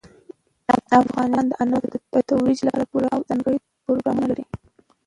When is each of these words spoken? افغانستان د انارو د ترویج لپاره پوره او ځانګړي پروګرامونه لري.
افغانستان 0.99 1.45
د 1.49 1.53
انارو 1.61 1.87
د 1.93 1.95
ترویج 2.29 2.59
لپاره 2.65 2.83
پوره 2.91 3.07
او 3.15 3.21
ځانګړي 3.29 3.57
پروګرامونه 3.85 4.25
لري. 4.31 4.43